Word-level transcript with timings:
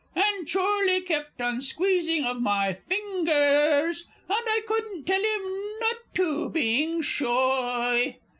"_And 0.19 0.51
Chorley 0.51 1.01
kept 1.01 1.41
on 1.41 1.61
squeezing 1.61 2.25
of 2.25 2.41
my 2.41 2.73
fingers, 2.73 4.03
And 4.27 4.43
I 4.47 4.61
couldn't 4.67 5.03
tell 5.05 5.21
him 5.21 5.79
not 5.79 5.97
to, 6.15 6.49
being 6.49 7.01
shoy. 7.03 8.15